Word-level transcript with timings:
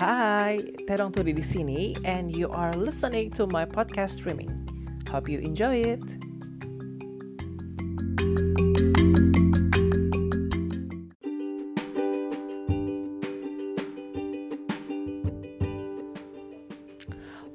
Hai, 0.00 0.56
Terong 0.88 1.12
Tudi 1.12 1.36
di 1.36 1.44
sini 1.44 1.92
and 2.08 2.32
you 2.32 2.48
are 2.48 2.72
listening 2.72 3.28
to 3.36 3.44
my 3.44 3.68
podcast 3.68 4.16
streaming. 4.16 4.48
Hope 5.12 5.28
you 5.28 5.44
enjoy 5.44 5.84
it. 5.84 6.00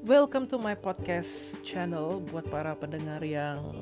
Welcome 0.05 0.45
to 0.53 0.61
my 0.61 0.77
podcast 0.77 1.57
channel 1.65 2.21
buat 2.29 2.45
para 2.53 2.77
pendengar 2.77 3.25
yang 3.25 3.73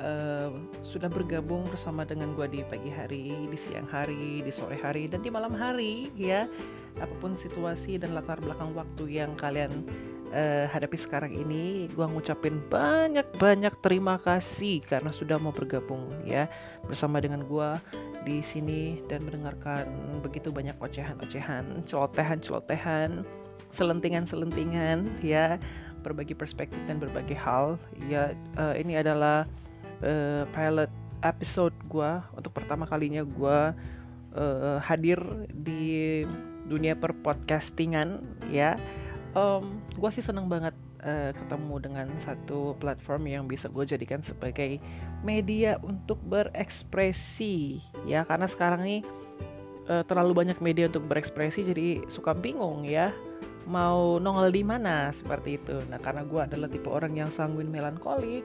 uh, 0.00 0.50
sudah 0.86 1.10
bergabung 1.10 1.66
bersama 1.68 2.06
dengan 2.06 2.32
gue 2.34 2.46
di 2.48 2.60
pagi 2.66 2.90
hari, 2.90 3.34
di 3.50 3.58
siang 3.58 3.86
hari, 3.86 4.40
di 4.42 4.50
sore 4.50 4.78
hari, 4.78 5.10
dan 5.10 5.22
di 5.22 5.30
malam 5.30 5.54
hari 5.54 6.10
ya. 6.14 6.46
Apa 6.98 7.14
pun 7.22 7.38
situasi 7.38 7.98
dan 8.00 8.14
latar 8.14 8.42
belakang 8.42 8.74
waktu 8.74 9.22
yang 9.22 9.38
kalian 9.38 9.70
uh, 10.34 10.66
hadapi 10.70 10.98
sekarang 10.98 11.30
ini, 11.34 11.86
gue 11.92 12.06
ngucapin 12.06 12.58
banyak-banyak 12.66 13.74
terima 13.78 14.18
kasih 14.18 14.82
karena 14.82 15.14
sudah 15.14 15.38
mau 15.38 15.54
bergabung 15.54 16.10
ya. 16.26 16.50
Bersama 16.86 17.22
dengan 17.22 17.46
gue 17.46 17.70
di 18.26 18.42
sini 18.42 18.98
dan 19.06 19.22
mendengarkan 19.22 19.86
begitu 20.22 20.50
banyak 20.50 20.74
ocehan-ocehan, 20.82 21.86
celotehan-celotehan 21.86 23.22
selentingan-selentingan 23.74 25.22
ya. 25.22 25.58
Berbagi 25.98 26.32
perspektif 26.32 26.78
dan 26.86 27.02
berbagai 27.02 27.34
hal 27.34 27.74
ya. 28.06 28.32
Uh, 28.54 28.74
ini 28.78 28.96
adalah 29.02 29.44
uh, 30.02 30.44
pilot 30.52 30.90
episode 31.22 31.74
gue 31.90 32.12
untuk 32.38 32.54
pertama 32.54 32.86
kalinya 32.86 33.26
gue 33.26 33.58
uh, 34.38 34.78
hadir 34.82 35.18
di 35.50 36.22
dunia 36.68 36.94
perpodcastingan 36.94 38.22
ya. 38.52 38.76
Um, 39.36 39.82
gue 39.94 40.10
sih 40.14 40.24
seneng 40.24 40.48
banget 40.48 40.74
uh, 41.04 41.30
ketemu 41.36 41.74
dengan 41.84 42.06
satu 42.24 42.74
platform 42.80 43.28
yang 43.28 43.44
bisa 43.44 43.68
gue 43.68 43.84
jadikan 43.84 44.24
sebagai 44.24 44.80
media 45.22 45.76
untuk 45.82 46.20
berekspresi 46.26 47.82
ya. 48.06 48.24
Karena 48.24 48.46
sekarang 48.46 48.80
nih 48.84 49.00
uh, 49.88 50.04
terlalu 50.06 50.44
banyak 50.44 50.58
media 50.60 50.86
untuk 50.86 51.08
berekspresi 51.08 51.66
jadi 51.66 52.06
suka 52.08 52.36
bingung 52.36 52.84
ya 52.86 53.10
mau 53.68 54.16
nongol 54.16 54.48
di 54.48 54.64
mana 54.64 55.12
seperti 55.12 55.60
itu. 55.60 55.76
Nah 55.92 56.00
karena 56.00 56.24
gue 56.24 56.40
adalah 56.40 56.68
tipe 56.72 56.88
orang 56.88 57.12
yang 57.14 57.28
sanguin 57.28 57.68
melankolik 57.68 58.42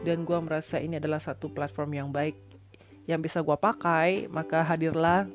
dan 0.00 0.24
gue 0.24 0.38
merasa 0.40 0.80
ini 0.80 0.96
adalah 0.96 1.20
satu 1.20 1.52
platform 1.52 1.92
yang 1.92 2.08
baik 2.08 2.34
yang 3.04 3.20
bisa 3.20 3.44
gue 3.44 3.54
pakai, 3.58 4.30
maka 4.32 4.64
hadirlah 4.64 5.28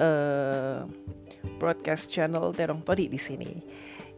uh, 0.00 0.88
broadcast 1.60 2.08
channel 2.08 2.54
Terong 2.56 2.80
Todi 2.86 3.10
di 3.10 3.20
sini. 3.20 3.52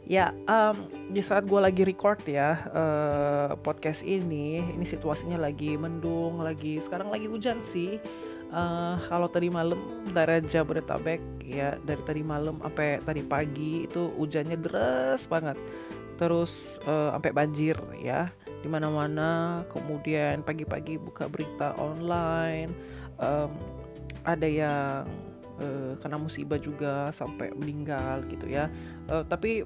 Ya, 0.08 0.32
um, 0.48 0.88
di 1.12 1.20
saat 1.20 1.44
gue 1.44 1.60
lagi 1.60 1.84
record 1.84 2.24
ya 2.24 2.64
uh, 2.72 3.50
podcast 3.60 4.00
ini, 4.00 4.56
ini 4.62 4.86
situasinya 4.88 5.36
lagi 5.36 5.76
mendung, 5.76 6.40
lagi 6.40 6.80
sekarang 6.80 7.12
lagi 7.12 7.28
hujan 7.28 7.60
sih 7.74 8.00
uh, 8.52 8.96
kalau 9.08 9.28
tadi 9.28 9.48
malam 9.48 9.78
dari 10.12 10.44
Jabodetabek 10.44 11.20
ya 11.44 11.76
dari 11.84 12.02
tadi 12.04 12.22
malam 12.24 12.60
sampai 12.60 13.00
tadi 13.00 13.22
pagi 13.24 13.84
itu 13.88 14.12
hujannya 14.16 14.56
deras 14.60 15.24
banget. 15.28 15.56
Terus 16.18 16.50
uh, 16.84 17.14
sampai 17.14 17.30
banjir 17.30 17.78
ya 17.98 18.28
di 18.60 18.68
mana-mana. 18.68 19.62
Kemudian 19.70 20.42
pagi-pagi 20.42 20.98
buka 20.98 21.30
berita 21.30 21.78
online 21.78 22.74
um, 23.22 23.50
ada 24.26 24.48
yang 24.48 25.06
uh, 25.62 25.92
kena 26.02 26.18
musibah 26.18 26.58
juga 26.58 27.14
sampai 27.14 27.54
meninggal 27.54 28.26
gitu 28.28 28.50
ya. 28.50 28.66
Uh, 29.08 29.22
tapi 29.24 29.62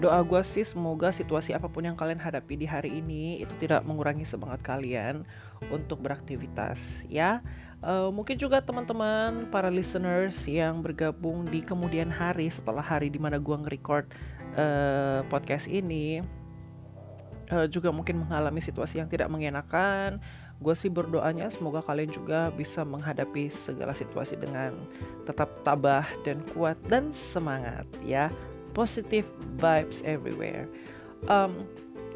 doa 0.00 0.20
gue 0.24 0.40
sih 0.44 0.64
semoga 0.64 1.12
situasi 1.12 1.56
apa 1.56 1.68
pun 1.68 1.84
yang 1.84 1.96
kalian 1.96 2.20
hadapi 2.20 2.56
di 2.56 2.66
hari 2.68 3.00
ini 3.00 3.40
itu 3.40 3.52
tidak 3.60 3.84
mengurangi 3.84 4.24
semangat 4.24 4.60
kalian 4.64 5.24
untuk 5.72 6.00
beraktivitas 6.04 6.78
ya 7.08 7.40
Uh, 7.84 8.08
mungkin 8.08 8.40
juga 8.40 8.64
teman-teman 8.64 9.52
para 9.52 9.68
listeners 9.68 10.32
yang 10.48 10.80
bergabung 10.80 11.44
di 11.44 11.60
kemudian 11.60 12.08
hari 12.08 12.48
setelah 12.48 12.80
hari 12.80 13.12
di 13.12 13.20
mana 13.20 13.36
gue 13.36 13.52
nge-record 13.52 14.08
uh, 14.56 15.20
podcast 15.28 15.68
ini 15.68 16.24
uh, 17.52 17.68
juga 17.68 17.92
mungkin 17.92 18.24
mengalami 18.24 18.64
situasi 18.64 18.98
yang 19.04 19.12
tidak 19.12 19.28
mengenakan. 19.28 20.24
Gue 20.56 20.72
sih 20.72 20.88
berdoanya 20.88 21.52
semoga 21.52 21.84
kalian 21.84 22.08
juga 22.08 22.48
bisa 22.48 22.80
menghadapi 22.80 23.52
segala 23.68 23.92
situasi 23.92 24.40
dengan 24.40 24.72
tetap 25.28 25.52
tabah 25.60 26.08
dan 26.24 26.40
kuat 26.56 26.80
dan 26.88 27.12
semangat 27.12 27.84
ya. 28.00 28.32
Positive 28.76 29.24
vibes 29.56 30.04
everywhere. 30.04 30.68
Um, 31.32 31.64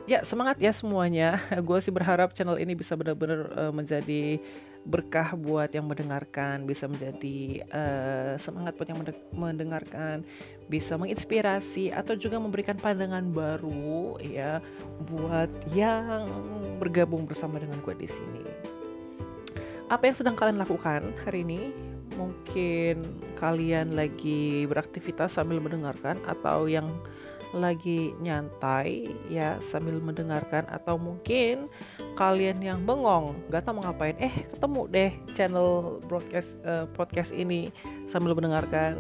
ya 0.04 0.20
semangat 0.28 0.60
ya 0.60 0.76
semuanya. 0.76 1.40
Gue 1.66 1.80
sih 1.80 1.88
berharap 1.88 2.36
channel 2.36 2.60
ini 2.60 2.76
bisa 2.76 2.92
benar-benar 2.92 3.48
uh, 3.56 3.72
menjadi 3.72 4.36
berkah 4.80 5.36
buat 5.36 5.68
yang 5.76 5.84
mendengarkan, 5.84 6.64
bisa 6.64 6.88
menjadi 6.88 7.64
uh, 7.68 8.32
semangat 8.40 8.76
buat 8.80 8.88
yang 8.88 9.00
mendengarkan, 9.36 10.24
bisa 10.72 10.96
menginspirasi 10.96 11.92
atau 11.92 12.16
juga 12.16 12.40
memberikan 12.40 12.80
pandangan 12.80 13.28
baru 13.28 14.16
ya 14.24 14.64
buat 15.04 15.52
yang 15.76 16.24
bergabung 16.80 17.28
bersama 17.28 17.60
dengan 17.60 17.76
gue 17.84 17.92
di 17.96 18.08
sini. 18.08 18.44
Apa 19.92 20.08
yang 20.08 20.16
sedang 20.16 20.36
kalian 20.38 20.56
lakukan 20.62 21.12
hari 21.28 21.44
ini? 21.44 21.89
Mungkin 22.18 23.02
kalian 23.38 23.94
lagi 23.94 24.66
beraktivitas 24.66 25.38
sambil 25.38 25.62
mendengarkan 25.62 26.18
atau 26.26 26.66
yang 26.66 26.86
lagi 27.50 28.14
nyantai 28.22 29.10
ya 29.26 29.58
sambil 29.74 29.98
mendengarkan 29.98 30.62
atau 30.70 30.94
mungkin 30.94 31.66
kalian 32.14 32.62
yang 32.62 32.78
bengong 32.86 33.34
gak 33.50 33.66
tahu 33.66 33.82
mau 33.82 33.90
ngapain 33.90 34.14
eh 34.22 34.46
ketemu 34.54 34.80
deh 34.86 35.12
channel 35.34 35.98
broadcast 36.06 36.54
uh, 36.62 36.86
podcast 36.94 37.34
ini 37.34 37.74
sambil 38.06 38.34
mendengarkan. 38.38 38.98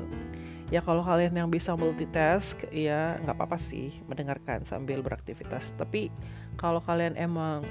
Ya 0.70 0.78
kalau 0.78 1.02
kalian 1.02 1.34
yang 1.34 1.50
bisa 1.50 1.74
multitask 1.74 2.54
ya 2.70 3.18
nggak 3.26 3.34
apa-apa 3.34 3.58
sih 3.58 3.90
mendengarkan 4.06 4.62
sambil 4.62 5.02
beraktivitas. 5.02 5.74
Tapi 5.74 6.14
kalau 6.54 6.78
kalian 6.78 7.18
emang 7.18 7.66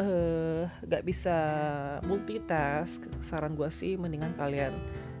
uh, 0.00 0.66
gak 0.86 1.04
bisa 1.06 1.36
multitask. 2.06 2.98
Saran 3.30 3.54
gue 3.54 3.68
sih 3.74 3.94
mendingan 3.94 4.34
kalian 4.38 4.74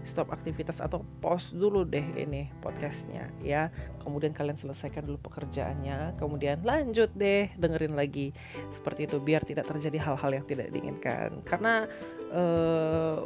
stop 0.04 0.28
aktivitas 0.28 0.84
atau 0.84 1.00
pause 1.24 1.56
dulu 1.56 1.82
deh 1.82 2.04
ini 2.16 2.52
podcastnya 2.60 3.32
ya. 3.40 3.72
Kemudian 4.04 4.36
kalian 4.36 4.60
selesaikan 4.60 5.08
dulu 5.08 5.16
pekerjaannya 5.24 6.20
kemudian 6.20 6.60
lanjut 6.60 7.08
deh 7.16 7.48
dengerin 7.56 7.96
lagi 7.96 8.36
seperti 8.76 9.08
itu 9.08 9.16
biar 9.16 9.42
tidak 9.48 9.64
terjadi 9.64 9.96
hal-hal 10.00 10.30
yang 10.42 10.44
tidak 10.44 10.68
diinginkan. 10.70 11.40
Karena 11.48 11.88
eh, 12.30 13.18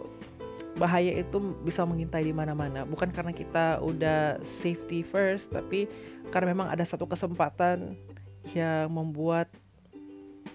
bahaya 0.79 1.19
itu 1.19 1.59
bisa 1.67 1.83
mengintai 1.83 2.23
di 2.23 2.31
mana-mana. 2.31 2.87
Bukan 2.87 3.11
karena 3.11 3.35
kita 3.35 3.83
udah 3.83 4.39
safety 4.63 5.03
first 5.03 5.51
tapi 5.51 5.91
karena 6.31 6.55
memang 6.55 6.71
ada 6.71 6.87
satu 6.87 7.11
kesempatan 7.11 7.99
yang 8.55 8.87
membuat 8.87 9.51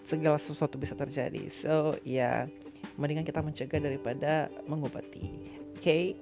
segala 0.07 0.37
sesuatu 0.39 0.75
bisa 0.75 0.93
terjadi 0.93 1.47
so 1.49 1.95
ya 2.03 2.47
mendingan 2.99 3.23
kita 3.23 3.39
mencegah 3.39 3.79
daripada 3.79 4.51
mengobati 4.67 5.53
okay? 5.83 6.15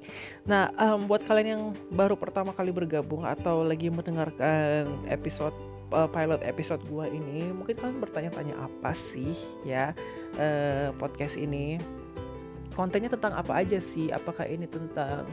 Nah, 0.50 0.74
um, 0.81 1.06
buat 1.06 1.22
kalian 1.30 1.47
yang 1.53 1.64
baru 1.94 2.18
pertama 2.18 2.50
kali 2.50 2.74
bergabung 2.74 3.22
atau 3.22 3.62
lagi 3.62 3.94
mendengarkan 3.94 4.90
episode 5.06 5.53
uh, 5.94 6.09
pilot 6.09 6.42
episode 6.42 6.81
gua 6.90 7.06
ini, 7.06 7.53
mungkin 7.53 7.78
kalian 7.78 8.02
bertanya-tanya 8.02 8.58
apa 8.58 8.97
sih 8.97 9.38
ya 9.62 9.94
uh, 10.42 10.90
podcast 10.98 11.38
ini? 11.38 11.78
Kontennya 12.74 13.13
tentang 13.13 13.38
apa 13.38 13.62
aja 13.62 13.78
sih? 13.94 14.10
Apakah 14.10 14.50
ini 14.50 14.66
tentang 14.66 15.30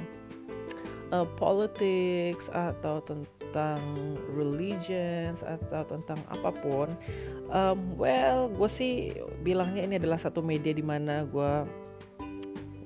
uh, 1.09 1.25
politics 1.41 2.45
atau 2.53 3.01
tentang 3.01 3.38
religions 4.37 5.41
atau 5.41 5.85
tentang 5.89 6.21
apa 6.29 6.51
pun? 6.53 6.93
Um, 7.49 7.97
well, 7.97 8.53
gue 8.53 8.69
sih 8.69 9.13
bilangnya 9.41 9.89
ini 9.89 9.95
adalah 9.97 10.21
satu 10.21 10.45
media 10.45 10.75
di 10.77 10.85
mana 10.85 11.25
gue 11.25 11.53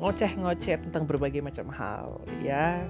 ngoceh-ngoceh 0.03 0.83
tentang 0.91 1.07
berbagai 1.07 1.39
macam 1.39 1.71
hal 1.71 2.19
ya 2.43 2.83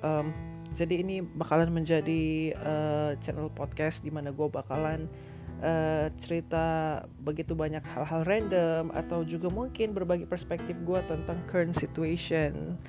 um, 0.00 0.32
jadi 0.74 1.04
ini 1.04 1.20
bakalan 1.20 1.68
menjadi 1.68 2.56
uh, 2.56 3.12
channel 3.20 3.52
podcast 3.52 4.00
di 4.00 4.08
mana 4.08 4.32
gue 4.32 4.48
bakalan 4.48 5.04
uh, 5.60 6.08
cerita 6.24 6.98
begitu 7.20 7.52
banyak 7.52 7.84
hal-hal 7.84 8.24
random 8.24 8.88
atau 8.96 9.22
juga 9.28 9.52
mungkin 9.52 9.92
berbagi 9.92 10.24
perspektif 10.24 10.72
gue 10.88 11.00
tentang 11.04 11.36
current 11.52 11.76
situation 11.76 12.80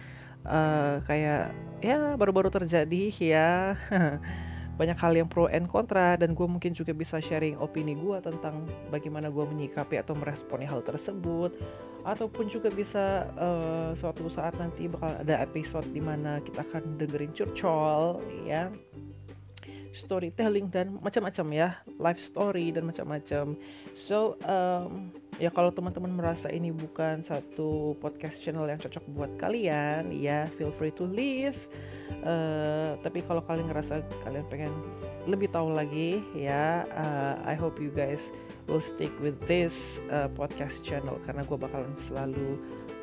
uh, 0.45 1.01
kayak 1.05 1.51
ya 1.81 2.15
baru-baru 2.17 2.49
terjadi 2.49 3.13
ya. 3.17 3.75
Banyak 4.79 4.99
hal 4.99 5.15
yang 5.15 5.31
pro 5.31 5.47
and 5.47 5.71
kontra 5.71 6.19
dan 6.19 6.35
gue 6.35 6.43
mungkin 6.43 6.75
juga 6.75 6.91
bisa 6.91 7.23
sharing 7.23 7.55
opini 7.63 7.95
gue 7.95 8.19
tentang 8.19 8.67
bagaimana 8.91 9.31
gue 9.31 9.45
menyikapi 9.47 9.95
atau 10.03 10.19
meresponi 10.19 10.67
hal 10.67 10.83
tersebut. 10.83 11.55
Ataupun 12.03 12.51
juga 12.51 12.67
bisa 12.69 13.31
uh, 13.39 13.95
suatu 13.95 14.27
saat 14.27 14.53
nanti 14.59 14.91
bakal 14.91 15.15
ada 15.15 15.41
episode 15.41 15.87
di 15.95 16.03
mana 16.03 16.43
kita 16.43 16.61
akan 16.67 16.99
dengerin 16.99 17.31
curcol 17.31 18.19
ya. 18.43 18.67
Storytelling 19.95 20.67
dan 20.75 20.99
macam-macam 20.99 21.47
ya. 21.55 21.69
Life 21.95 22.19
story 22.19 22.75
dan 22.75 22.91
macam-macam. 22.91 23.55
So 23.95 24.35
um, 24.43 25.15
ya 25.35 25.51
kalau 25.51 25.67
teman-teman 25.71 26.15
merasa 26.15 26.47
ini 26.47 26.71
bukan 26.71 27.19
satu 27.27 27.99
podcast 27.99 28.39
channel 28.39 28.67
yang 28.71 28.79
cocok 28.79 29.03
buat 29.11 29.31
kalian 29.35 30.15
ya 30.15 30.47
feel 30.55 30.71
free 30.79 30.93
to 30.95 31.03
leave. 31.03 31.57
Uh, 32.21 32.93
tapi 33.01 33.25
kalau 33.25 33.41
kalian 33.45 33.69
ngerasa 33.69 34.05
kalian 34.21 34.45
pengen 34.49 34.73
lebih 35.25 35.49
tahu 35.49 35.73
lagi 35.73 36.21
ya 36.37 36.85
uh, 36.93 37.35
I 37.45 37.57
hope 37.57 37.81
you 37.81 37.89
guys 37.89 38.21
will 38.69 38.81
stick 38.81 39.09
with 39.19 39.35
this 39.49 39.73
uh, 40.13 40.29
podcast 40.31 40.79
channel. 40.85 41.19
Karena 41.27 41.43
gue 41.43 41.57
bakalan 41.57 41.91
selalu 42.07 42.61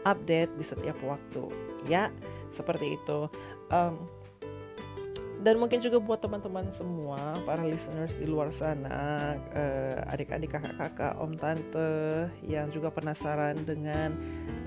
update 0.09 0.51
di 0.57 0.65
setiap 0.65 0.97
waktu. 1.05 1.51
Ya 1.85 2.09
seperti 2.55 2.97
itu. 2.97 3.29
Um, 3.69 4.22
dan 5.43 5.59
mungkin 5.59 5.83
juga 5.83 5.99
buat 5.99 6.23
teman-teman 6.23 6.71
semua 6.79 7.35
para 7.43 7.67
listeners 7.67 8.15
di 8.15 8.31
luar 8.31 8.55
sana 8.55 9.35
uh, 9.53 10.07
adik-adik 10.15 10.55
kakak-kakak 10.55 11.19
om 11.19 11.35
tante 11.35 12.31
yang 12.47 12.71
juga 12.71 12.95
penasaran 12.95 13.59
dengan 13.67 14.15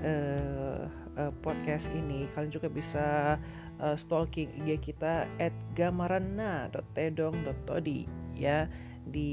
uh, 0.04 0.84
uh, 1.16 1.32
podcast 1.40 1.88
ini 1.96 2.28
kalian 2.36 2.52
juga 2.52 2.68
bisa 2.68 3.40
uh, 3.80 3.96
stalking 3.96 4.52
IG 4.62 4.92
kita 4.92 5.24
at 5.40 5.56
gamarana.tedong.todi 5.72 8.04
ya 8.36 8.68
di 9.06 9.30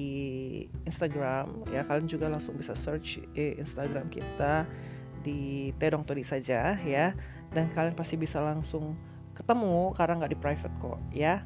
Instagram. 0.85 1.65
Ya 1.73 1.81
kalian 1.83 2.07
juga 2.07 2.29
langsung 2.29 2.55
bisa 2.55 2.77
search 2.77 3.17
eh, 3.33 3.57
Instagram 3.57 4.07
kita 4.13 4.69
di 5.25 5.73
Tedong 5.81 6.05
Todi 6.05 6.23
saja 6.23 6.77
ya. 6.77 7.17
Dan 7.53 7.69
kalian 7.73 7.97
pasti 7.97 8.17
bisa 8.17 8.41
langsung 8.41 8.97
ketemu 9.33 9.91
karena 9.97 10.13
nggak 10.23 10.33
di 10.33 10.39
private 10.39 10.75
kok 10.79 10.99
ya. 11.13 11.43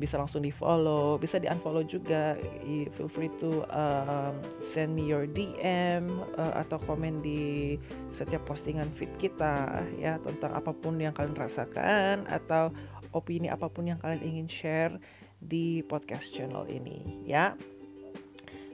Bisa 0.00 0.18
langsung 0.18 0.42
di 0.42 0.50
follow 0.50 1.14
bisa 1.20 1.38
di 1.38 1.46
unfollow 1.46 1.86
juga 1.86 2.34
feel 2.66 3.10
free 3.12 3.30
to 3.38 3.62
um, 3.70 4.34
send 4.66 4.96
me 4.96 5.06
your 5.06 5.30
DM 5.30 6.08
uh, 6.34 6.58
atau 6.58 6.80
komen 6.82 7.22
di 7.22 7.76
setiap 8.10 8.42
postingan 8.48 8.90
feed 8.98 9.12
kita 9.22 9.84
ya 10.00 10.18
tentang 10.26 10.58
apa 10.58 10.74
pun 10.74 10.98
yang 10.98 11.14
kalian 11.14 11.38
rasakan 11.38 12.26
atau 12.26 12.74
opini 13.14 13.52
apa 13.52 13.68
pun 13.68 13.86
yang 13.86 14.00
kalian 14.00 14.24
ingin 14.24 14.48
share 14.48 14.94
di 15.38 15.86
podcast 15.86 16.30
channel 16.34 16.66
ini 16.66 17.22
ya. 17.26 17.54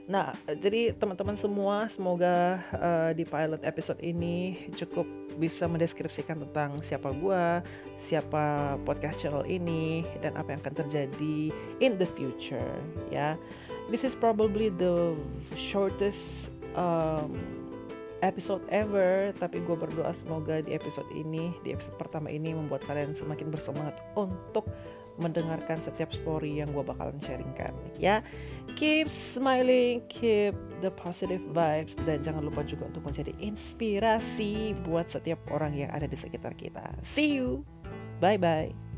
Nah, 0.09 0.33
jadi 0.49 0.97
teman-teman 0.97 1.37
semua 1.37 1.85
semoga 1.93 2.65
uh, 2.73 3.13
di 3.13 3.21
pilot 3.29 3.61
episode 3.61 4.01
ini 4.01 4.57
cukup 4.73 5.05
bisa 5.39 5.65
mendeskripsikan 5.65 6.43
tentang 6.43 6.83
siapa 6.83 7.15
gue, 7.15 7.63
siapa 8.11 8.75
podcast 8.83 9.23
channel 9.23 9.47
ini, 9.47 10.03
dan 10.19 10.35
apa 10.35 10.51
yang 10.51 10.59
akan 10.61 10.75
terjadi 10.85 11.49
in 11.79 11.95
the 11.95 12.05
future. 12.19 12.75
Ya, 13.07 13.39
this 13.87 14.03
is 14.03 14.11
probably 14.11 14.67
the 14.75 15.15
shortest 15.55 16.51
um, 16.75 17.39
episode 18.19 18.61
ever, 18.67 19.31
tapi 19.39 19.63
gue 19.63 19.75
berdoa 19.79 20.11
semoga 20.11 20.59
di 20.59 20.75
episode 20.75 21.07
ini, 21.15 21.55
di 21.63 21.71
episode 21.71 21.95
pertama 21.95 22.27
ini 22.27 22.51
membuat 22.51 22.83
kalian 22.83 23.15
semakin 23.15 23.47
bersemangat 23.47 23.95
untuk 24.19 24.67
mendengarkan 25.19 25.77
setiap 25.83 26.09
story 26.15 26.63
yang 26.63 26.71
gue 26.71 26.83
bakalan 26.83 27.19
sharingkan. 27.21 27.75
Ya 27.99 28.25
keep 28.79 29.11
smiling 29.11 30.03
keep 30.07 30.55
the 30.79 30.91
positive 30.95 31.43
vibes 31.51 31.93
dan 32.07 32.23
jangan 32.23 32.47
lupa 32.47 32.63
juga 32.63 32.87
untuk 32.87 33.05
menjadi 33.05 33.35
inspirasi 33.37 34.73
buat 34.87 35.11
setiap 35.11 35.39
orang 35.51 35.75
yang 35.75 35.91
ada 35.91 36.07
di 36.07 36.15
sekitar 36.15 36.55
kita. 36.55 36.95
See 37.03 37.35
you. 37.37 37.67
Bye 38.19 38.39
bye 38.39 38.88